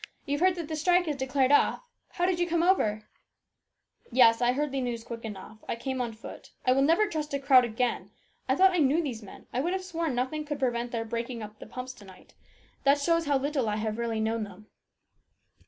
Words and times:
You've 0.25 0.41
heard 0.41 0.55
that 0.55 0.67
the 0.67 0.75
strike 0.75 1.07
is 1.07 1.15
declared 1.15 1.51
off? 1.51 1.83
How 2.13 2.25
did 2.25 2.39
you 2.39 2.47
come 2.47 2.63
over?"" 2.63 3.03
Yes; 4.11 4.41
I 4.41 4.53
heard 4.53 4.71
the 4.71 4.81
news 4.81 5.03
quick 5.03 5.23
enough. 5.23 5.63
I 5.69 5.75
came 5.75 6.01
on 6.01 6.11
foot. 6.13 6.49
I 6.65 6.71
will 6.71 6.81
never 6.81 7.05
trust 7.05 7.35
a 7.35 7.39
crowd 7.39 7.65
again. 7.65 8.09
I 8.49 8.55
thought 8.55 8.71
I 8.71 8.79
knew 8.79 9.03
these 9.03 9.21
men. 9.21 9.45
I 9.53 9.59
would 9.59 9.73
have 9.73 9.83
sworn 9.83 10.15
nothing 10.15 10.39
AN 10.41 10.47
ORATOR. 10.47 10.57
275 10.57 10.57
could 10.57 10.59
prevent 10.59 10.91
their 10.91 11.05
breaking 11.07 11.43
up 11.43 11.59
the 11.59 11.71
pumps 11.71 11.93
to 11.93 12.05
night. 12.05 12.33
That 12.83 12.99
shows 12.99 13.27
how 13.27 13.37
little 13.37 13.69
I 13.69 13.75
have 13.75 13.99
really 13.99 14.19
known 14.19 14.41
them." 14.43 14.65